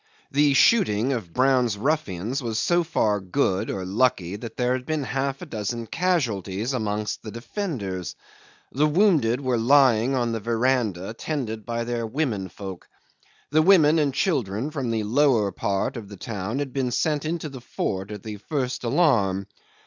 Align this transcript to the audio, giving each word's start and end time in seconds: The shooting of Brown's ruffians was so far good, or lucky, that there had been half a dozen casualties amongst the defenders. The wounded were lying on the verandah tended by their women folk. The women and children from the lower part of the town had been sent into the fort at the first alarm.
The 0.31 0.55
shooting 0.55 1.13
of 1.13 1.31
Brown's 1.31 1.77
ruffians 1.77 2.41
was 2.41 2.57
so 2.57 2.83
far 2.83 3.19
good, 3.19 3.69
or 3.69 3.85
lucky, 3.85 4.35
that 4.35 4.57
there 4.57 4.73
had 4.73 4.83
been 4.83 5.03
half 5.03 5.43
a 5.43 5.45
dozen 5.45 5.85
casualties 5.85 6.73
amongst 6.73 7.21
the 7.21 7.29
defenders. 7.29 8.15
The 8.71 8.87
wounded 8.87 9.39
were 9.41 9.59
lying 9.59 10.15
on 10.15 10.31
the 10.31 10.39
verandah 10.39 11.13
tended 11.13 11.67
by 11.67 11.83
their 11.83 12.07
women 12.07 12.49
folk. 12.49 12.89
The 13.51 13.61
women 13.61 13.99
and 13.99 14.11
children 14.11 14.71
from 14.71 14.89
the 14.89 15.03
lower 15.03 15.51
part 15.51 15.95
of 15.97 16.09
the 16.09 16.17
town 16.17 16.57
had 16.57 16.73
been 16.73 16.89
sent 16.89 17.23
into 17.23 17.47
the 17.47 17.61
fort 17.61 18.09
at 18.09 18.23
the 18.23 18.37
first 18.37 18.83
alarm. 18.83 19.45